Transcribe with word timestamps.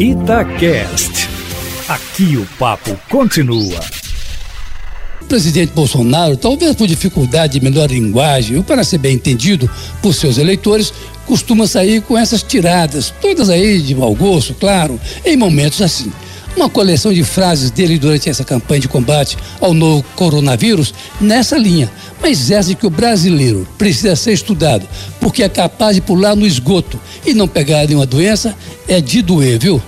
Itacast. 0.00 1.28
Aqui 1.86 2.34
o 2.38 2.46
papo 2.58 2.98
continua. 3.10 3.78
O 5.20 5.26
presidente 5.26 5.74
Bolsonaro, 5.74 6.38
talvez 6.38 6.74
por 6.74 6.86
dificuldade 6.86 7.60
de 7.60 7.60
melhor 7.62 7.90
linguagem 7.90 8.56
ou 8.56 8.64
para 8.64 8.82
ser 8.82 8.96
bem 8.96 9.16
entendido 9.16 9.70
por 10.00 10.14
seus 10.14 10.38
eleitores, 10.38 10.90
costuma 11.26 11.66
sair 11.66 12.00
com 12.00 12.16
essas 12.16 12.42
tiradas, 12.42 13.12
todas 13.20 13.50
aí 13.50 13.78
de 13.82 13.94
mau 13.94 14.14
gosto, 14.14 14.54
claro, 14.54 14.98
em 15.22 15.36
momentos 15.36 15.82
assim. 15.82 16.10
Uma 16.60 16.68
coleção 16.68 17.10
de 17.10 17.24
frases 17.24 17.70
dele 17.70 17.98
durante 17.98 18.28
essa 18.28 18.44
campanha 18.44 18.82
de 18.82 18.86
combate 18.86 19.34
ao 19.62 19.72
novo 19.72 20.04
coronavírus 20.14 20.92
nessa 21.18 21.56
linha, 21.56 21.90
mas 22.20 22.50
essa 22.50 22.68
de 22.68 22.74
que 22.74 22.86
o 22.86 22.90
brasileiro 22.90 23.66
precisa 23.78 24.14
ser 24.14 24.34
estudado 24.34 24.86
porque 25.18 25.42
é 25.42 25.48
capaz 25.48 25.96
de 25.96 26.02
pular 26.02 26.36
no 26.36 26.46
esgoto 26.46 27.00
e 27.24 27.32
não 27.32 27.48
pegar 27.48 27.86
nenhuma 27.86 28.04
doença 28.04 28.54
é 28.86 29.00
de 29.00 29.22
doer, 29.22 29.58
viu? 29.58 29.80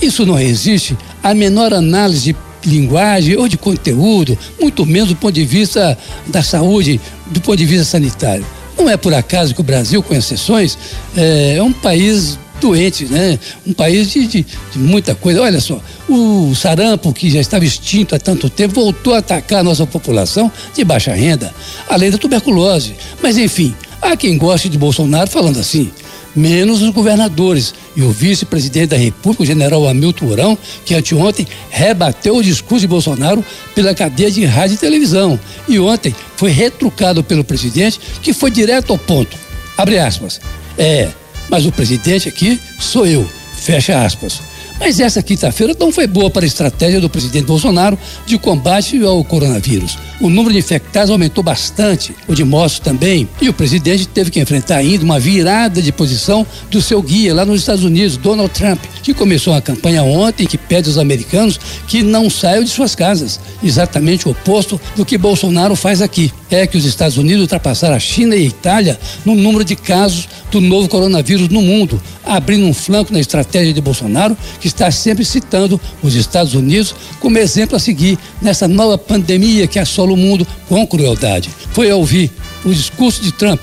Isso 0.00 0.24
não 0.24 0.34
resiste 0.34 0.96
à 1.20 1.34
menor 1.34 1.74
análise 1.74 2.36
de 2.62 2.70
linguagem 2.70 3.36
ou 3.36 3.48
de 3.48 3.58
conteúdo, 3.58 4.38
muito 4.60 4.86
menos 4.86 5.08
do 5.08 5.16
ponto 5.16 5.34
de 5.34 5.44
vista 5.44 5.98
da 6.28 6.44
saúde, 6.44 7.00
do 7.26 7.40
ponto 7.40 7.56
de 7.56 7.66
vista 7.66 7.84
sanitário. 7.84 8.46
Não 8.78 8.88
é 8.88 8.96
por 8.96 9.12
acaso 9.12 9.52
que 9.52 9.60
o 9.60 9.64
Brasil, 9.64 10.00
com 10.00 10.14
exceções, 10.14 10.78
é 11.16 11.60
um 11.60 11.72
país 11.72 12.38
doente, 12.60 13.06
né? 13.06 13.38
Um 13.66 13.72
país 13.72 14.10
de, 14.10 14.26
de, 14.26 14.46
de, 14.72 14.78
muita 14.78 15.14
coisa. 15.14 15.42
Olha 15.42 15.60
só, 15.60 15.80
o 16.08 16.54
sarampo, 16.54 17.12
que 17.12 17.30
já 17.30 17.40
estava 17.40 17.64
extinto 17.64 18.14
há 18.14 18.18
tanto 18.18 18.48
tempo, 18.48 18.74
voltou 18.74 19.14
a 19.14 19.18
atacar 19.18 19.60
a 19.60 19.64
nossa 19.64 19.86
população 19.86 20.50
de 20.74 20.84
baixa 20.84 21.12
renda, 21.12 21.54
além 21.88 22.10
da 22.10 22.18
tuberculose. 22.18 22.94
Mas, 23.22 23.36
enfim, 23.36 23.74
há 24.00 24.16
quem 24.16 24.36
goste 24.36 24.68
de 24.68 24.78
Bolsonaro 24.78 25.30
falando 25.30 25.58
assim 25.58 25.90
menos 26.34 26.82
os 26.82 26.90
governadores. 26.90 27.74
E 27.96 28.02
o 28.02 28.10
vice-presidente 28.10 28.90
da 28.90 28.96
República, 28.96 29.42
o 29.42 29.46
general 29.46 29.88
Hamilton 29.88 30.26
Mourão, 30.26 30.58
que 30.84 30.94
anteontem 30.94 31.46
rebateu 31.70 32.36
o 32.36 32.42
discurso 32.42 32.82
de 32.82 32.86
Bolsonaro 32.86 33.44
pela 33.74 33.94
cadeia 33.94 34.30
de 34.30 34.44
rádio 34.44 34.74
e 34.74 34.78
televisão. 34.78 35.38
E 35.68 35.78
ontem 35.78 36.14
foi 36.36 36.50
retrucado 36.50 37.22
pelo 37.22 37.44
presidente, 37.44 38.00
que 38.22 38.32
foi 38.32 38.50
direto 38.50 38.92
ao 38.92 38.98
ponto. 38.98 39.36
Abre 39.76 39.98
aspas. 39.98 40.40
É, 40.78 41.08
mas 41.50 41.66
o 41.66 41.72
presidente 41.72 42.28
aqui 42.28 42.60
sou 42.78 43.06
eu. 43.06 43.28
Fecha 43.56 44.02
aspas. 44.02 44.40
Mas 44.80 44.98
essa 44.98 45.22
quinta-feira 45.22 45.76
não 45.78 45.92
foi 45.92 46.06
boa 46.06 46.30
para 46.30 46.42
a 46.42 46.46
estratégia 46.46 47.02
do 47.02 47.10
presidente 47.10 47.44
Bolsonaro 47.44 47.98
de 48.24 48.38
combate 48.38 48.98
ao 49.04 49.22
coronavírus. 49.22 49.98
O 50.18 50.30
número 50.30 50.54
de 50.54 50.58
infectados 50.58 51.10
aumentou 51.10 51.44
bastante, 51.44 52.16
o 52.26 52.34
de 52.34 52.44
mortos 52.44 52.78
também, 52.78 53.28
e 53.42 53.48
o 53.50 53.52
presidente 53.52 54.08
teve 54.08 54.30
que 54.30 54.40
enfrentar 54.40 54.76
ainda 54.76 55.04
uma 55.04 55.20
virada 55.20 55.82
de 55.82 55.92
posição 55.92 56.46
do 56.70 56.80
seu 56.80 57.02
guia 57.02 57.34
lá 57.34 57.44
nos 57.44 57.60
Estados 57.60 57.84
Unidos, 57.84 58.16
Donald 58.16 58.50
Trump, 58.52 58.80
que 59.02 59.12
começou 59.12 59.52
uma 59.52 59.60
campanha 59.60 60.02
ontem 60.02 60.46
que 60.46 60.56
pede 60.56 60.88
aos 60.88 60.96
americanos 60.96 61.60
que 61.86 62.02
não 62.02 62.30
saiam 62.30 62.64
de 62.64 62.70
suas 62.70 62.94
casas, 62.94 63.38
exatamente 63.62 64.26
o 64.26 64.30
oposto 64.30 64.80
do 64.96 65.04
que 65.04 65.18
Bolsonaro 65.18 65.76
faz 65.76 66.00
aqui. 66.00 66.32
É 66.50 66.66
que 66.66 66.78
os 66.78 66.86
Estados 66.86 67.18
Unidos 67.18 67.42
ultrapassaram 67.42 67.94
a 67.94 68.00
China 68.00 68.34
e 68.34 68.44
a 68.44 68.48
Itália 68.48 68.98
no 69.24 69.34
número 69.34 69.64
de 69.64 69.76
casos 69.76 70.26
do 70.50 70.60
novo 70.60 70.88
coronavírus 70.88 71.48
no 71.48 71.62
mundo, 71.62 72.00
abrindo 72.24 72.66
um 72.66 72.74
flanco 72.74 73.12
na 73.12 73.20
estratégia 73.20 73.72
de 73.72 73.80
Bolsonaro, 73.80 74.36
que 74.60 74.66
está 74.66 74.90
sempre 74.90 75.24
citando 75.24 75.80
os 76.02 76.14
Estados 76.14 76.54
Unidos 76.54 76.94
como 77.20 77.38
exemplo 77.38 77.76
a 77.76 77.80
seguir 77.80 78.18
nessa 78.42 78.66
nova 78.66 78.98
pandemia 78.98 79.66
que 79.66 79.78
assola 79.78 80.12
o 80.12 80.16
mundo 80.16 80.46
com 80.68 80.86
crueldade. 80.86 81.50
Foi 81.72 81.90
ouvir 81.92 82.30
o 82.64 82.72
discurso 82.72 83.22
de 83.22 83.32
Trump 83.32 83.62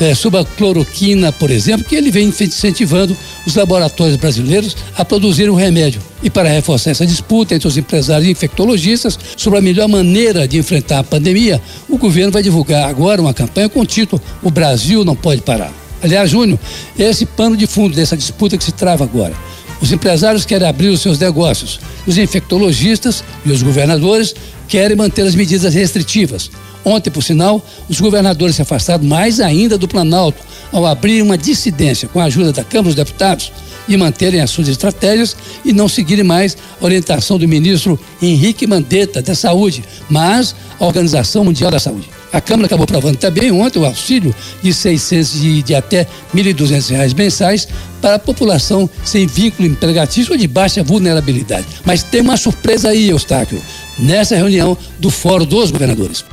é, 0.00 0.14
sobre 0.14 0.40
a 0.40 0.44
cloroquina, 0.44 1.32
por 1.32 1.50
exemplo, 1.50 1.86
que 1.86 1.94
ele 1.94 2.10
vem 2.10 2.28
incentivando 2.28 3.16
os 3.46 3.54
laboratórios 3.54 4.16
brasileiros 4.16 4.76
a 4.96 5.04
produzir 5.04 5.48
o 5.48 5.54
um 5.54 5.56
remédio. 5.56 6.02
E 6.22 6.28
para 6.28 6.48
reforçar 6.48 6.90
essa 6.90 7.06
disputa 7.06 7.54
entre 7.54 7.68
os 7.68 7.78
empresários 7.78 8.28
e 8.28 8.32
infectologistas 8.32 9.18
sobre 9.36 9.58
a 9.58 9.62
melhor 9.62 9.88
maneira 9.88 10.46
de 10.46 10.58
enfrentar 10.58 10.98
a 10.98 11.04
pandemia, 11.04 11.60
o 11.88 11.96
governo 11.96 12.32
vai 12.32 12.42
divulgar 12.42 12.88
agora 12.88 13.20
uma 13.20 13.34
campanha 13.34 13.68
com 13.68 13.80
o 13.80 13.86
título 13.86 14.20
O 14.42 14.50
Brasil 14.50 15.04
não 15.04 15.16
pode 15.16 15.40
parar. 15.42 15.85
Aliás, 16.02 16.30
Júnior, 16.30 16.58
esse 16.98 17.24
pano 17.24 17.56
de 17.56 17.66
fundo 17.66 17.94
dessa 17.94 18.16
disputa 18.16 18.56
que 18.56 18.64
se 18.64 18.72
trava 18.72 19.04
agora. 19.04 19.34
Os 19.80 19.92
empresários 19.92 20.44
querem 20.44 20.66
abrir 20.66 20.88
os 20.88 21.00
seus 21.00 21.18
negócios, 21.18 21.80
os 22.06 22.16
infectologistas 22.16 23.22
e 23.44 23.50
os 23.50 23.62
governadores 23.62 24.34
querem 24.68 24.96
manter 24.96 25.26
as 25.26 25.34
medidas 25.34 25.74
restritivas. 25.74 26.50
Ontem, 26.84 27.10
por 27.10 27.22
sinal, 27.22 27.64
os 27.88 28.00
governadores 28.00 28.56
se 28.56 28.62
afastaram 28.62 29.04
mais 29.04 29.40
ainda 29.40 29.76
do 29.76 29.88
Planalto 29.88 30.42
ao 30.72 30.86
abrir 30.86 31.20
uma 31.20 31.36
dissidência 31.36 32.08
com 32.08 32.20
a 32.20 32.24
ajuda 32.24 32.52
da 32.52 32.64
Câmara 32.64 32.86
dos 32.86 32.94
Deputados 32.94 33.52
e 33.88 33.96
manterem 33.96 34.40
as 34.40 34.50
suas 34.50 34.68
estratégias 34.68 35.36
e 35.64 35.72
não 35.72 35.88
seguirem 35.88 36.24
mais 36.24 36.56
a 36.80 36.84
orientação 36.84 37.38
do 37.38 37.48
ministro 37.48 37.98
Henrique 38.20 38.66
Mandetta 38.66 39.22
da 39.22 39.34
Saúde, 39.34 39.84
mas 40.08 40.54
a 40.78 40.84
Organização 40.84 41.44
Mundial 41.44 41.70
da 41.70 41.78
Saúde. 41.78 42.16
A 42.32 42.40
Câmara 42.40 42.66
acabou 42.66 42.84
aprovando 42.84 43.16
também 43.16 43.50
ontem 43.50 43.78
o 43.78 43.84
auxílio 43.86 44.34
de 44.62 44.74
600 44.74 45.40
de, 45.40 45.62
de 45.62 45.74
até 45.74 46.06
1.200 46.34 46.90
reais 46.90 47.14
mensais 47.14 47.68
para 48.00 48.16
a 48.16 48.18
população 48.18 48.90
sem 49.04 49.26
vínculo 49.26 49.68
empregatício 49.68 50.32
ou 50.32 50.38
de 50.38 50.46
baixa 50.46 50.82
vulnerabilidade. 50.82 51.66
Mas 51.84 52.02
tem 52.02 52.20
uma 52.20 52.36
surpresa 52.36 52.90
aí, 52.90 53.08
Eustáquio, 53.08 53.62
nessa 53.98 54.36
reunião 54.36 54.76
do 54.98 55.08
Fórum 55.08 55.46
dos 55.46 55.70
Governadores. 55.70 56.24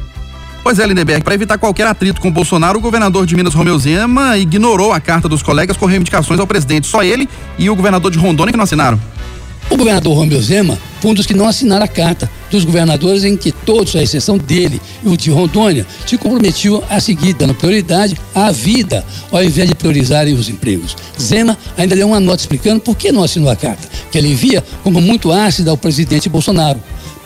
Pois 0.63 0.79
é, 0.79 0.87
Lindeberg, 0.87 1.25
para 1.25 1.35
evitar 1.35 1.57
qualquer 1.57 1.85
atrito 1.85 2.21
com 2.21 2.31
Bolsonaro, 2.31 2.79
o 2.79 2.81
governador 2.81 3.25
de 3.25 3.35
Minas, 3.35 3.53
Romeu 3.53 3.77
Zema, 3.77 4.37
ignorou 4.37 4.93
a 4.93 4.99
carta 5.01 5.27
dos 5.27 5.43
colegas 5.43 5.75
com 5.75 5.85
reivindicações 5.85 6.39
ao 6.39 6.47
presidente. 6.47 6.87
Só 6.87 7.03
ele 7.03 7.27
e 7.59 7.69
o 7.69 7.75
governador 7.75 8.09
de 8.09 8.17
Rondônia 8.17 8.53
que 8.53 8.57
não 8.57 8.63
assinaram. 8.63 8.97
O 9.69 9.75
governador 9.75 10.15
Romeu 10.15 10.41
Zema 10.41 10.77
foi 11.01 11.11
um 11.11 11.13
dos 11.13 11.25
que 11.25 11.33
não 11.33 11.47
assinaram 11.47 11.83
a 11.83 11.87
carta 11.87 12.31
dos 12.49 12.63
governadores 12.63 13.25
em 13.25 13.35
que 13.35 13.51
todos, 13.51 13.93
à 13.95 14.01
exceção 14.01 14.37
dele 14.37 14.81
e 15.03 15.09
o 15.09 15.17
de 15.17 15.29
Rondônia, 15.31 15.85
se 16.07 16.17
comprometiam 16.17 16.81
a 16.89 16.97
seguir 17.01 17.33
dando 17.33 17.53
prioridade 17.53 18.17
à 18.33 18.49
vida, 18.49 19.05
ao 19.31 19.43
invés 19.43 19.67
de 19.67 19.75
priorizarem 19.75 20.33
os 20.33 20.47
empregos. 20.47 20.95
Zema 21.19 21.57
ainda 21.77 21.93
deu 21.93 22.07
uma 22.07 22.21
nota 22.21 22.41
explicando 22.41 22.79
por 22.79 22.95
que 22.95 23.11
não 23.11 23.23
assinou 23.23 23.49
a 23.49 23.55
carta, 23.55 23.85
que 24.09 24.17
ele 24.17 24.33
via 24.33 24.63
como 24.81 25.01
muito 25.01 25.29
ácida 25.29 25.71
ao 25.71 25.77
presidente 25.77 26.29
Bolsonaro 26.29 26.79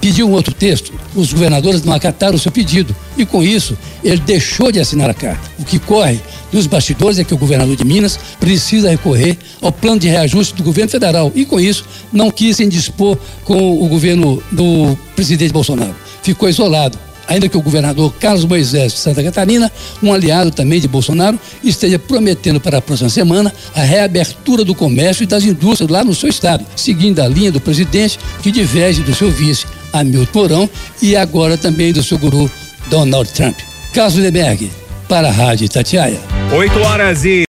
pediu 0.07 0.25
um 0.25 0.31
outro 0.31 0.53
texto. 0.53 0.93
Os 1.13 1.33
governadores 1.33 1.83
não 1.83 1.91
acataram 1.91 2.35
o 2.35 2.39
seu 2.39 2.49
pedido 2.49 2.95
e, 3.17 3.25
com 3.25 3.43
isso, 3.43 3.77
ele 4.01 4.21
deixou 4.21 4.71
de 4.71 4.79
assinar 4.79 5.09
a 5.09 5.13
carta. 5.13 5.51
O 5.59 5.65
que 5.65 5.79
corre 5.79 6.21
nos 6.49 6.65
bastidores 6.65 7.19
é 7.19 7.25
que 7.25 7.33
o 7.33 7.37
governador 7.37 7.75
de 7.75 7.83
Minas 7.83 8.17
precisa 8.39 8.89
recorrer 8.89 9.37
ao 9.61 9.69
plano 9.69 9.99
de 9.99 10.07
reajuste 10.07 10.55
do 10.55 10.63
governo 10.63 10.89
federal 10.89 11.29
e, 11.35 11.43
com 11.43 11.59
isso, 11.59 11.83
não 12.13 12.31
quis 12.31 12.61
indispor 12.61 13.17
com 13.43 13.83
o 13.83 13.89
governo 13.89 14.41
do 14.49 14.97
presidente 15.13 15.51
Bolsonaro. 15.51 15.93
Ficou 16.23 16.47
isolado 16.47 16.97
ainda 17.27 17.49
que 17.49 17.57
o 17.57 17.61
governador 17.61 18.13
Carlos 18.13 18.45
Moisés 18.45 18.93
de 18.93 18.99
Santa 18.99 19.21
Catarina, 19.21 19.71
um 20.01 20.13
aliado 20.13 20.49
também 20.49 20.79
de 20.79 20.87
Bolsonaro, 20.87 21.37
esteja 21.63 21.99
prometendo 21.99 22.59
para 22.59 22.77
a 22.77 22.81
próxima 22.81 23.09
semana 23.09 23.53
a 23.75 23.81
reabertura 23.81 24.63
do 24.63 24.73
comércio 24.73 25.23
e 25.23 25.27
das 25.27 25.43
indústrias 25.43 25.91
lá 25.91 26.03
no 26.03 26.15
seu 26.15 26.29
estado, 26.29 26.65
seguindo 26.75 27.19
a 27.19 27.27
linha 27.27 27.51
do 27.51 27.59
presidente 27.59 28.17
que 28.41 28.51
diverge 28.51 29.03
do 29.03 29.13
seu 29.13 29.29
vice, 29.29 29.65
Hamilton 29.93 30.39
Mourão, 30.39 30.69
e 31.01 31.15
agora 31.15 31.57
também 31.57 31.91
do 31.91 32.03
seu 32.03 32.17
guru 32.17 32.49
Donald 32.89 33.29
Trump. 33.33 33.57
Carlos 33.93 34.15
Leberg, 34.15 34.71
para 35.07 35.29
a 35.29 35.31
Rádio 35.31 35.65
Itatiaia. 35.65 36.19
8 36.51 36.79
horas 36.79 37.25
e 37.25 37.45